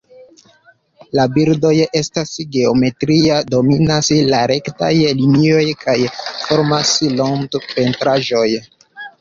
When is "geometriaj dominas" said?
2.55-4.09